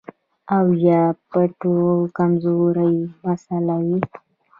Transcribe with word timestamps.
او 0.57 0.65
يا 0.87 1.01
د 1.13 1.17
پټو 1.29 1.77
د 2.05 2.09
کمزورۍ 2.17 2.95
مسئله 3.25 3.75
وي 3.87 3.99